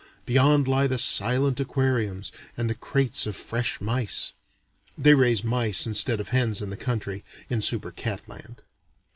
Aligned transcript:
Beyond 0.25 0.67
lie 0.67 0.87
the 0.87 0.97
silent 0.97 1.59
aquariums 1.59 2.31
and 2.57 2.67
the 2.67 2.73
crates 2.73 3.27
of 3.27 3.35
fresh 3.35 3.79
mice. 3.79 4.33
(They 4.97 5.13
raise 5.13 5.43
mice 5.43 5.85
instead 5.85 6.19
of 6.19 6.29
hens 6.29 6.59
in 6.59 6.71
the 6.71 6.75
country, 6.75 7.23
in 7.51 7.61
Super 7.61 7.91
cat 7.91 8.27
Land.) 8.27 8.63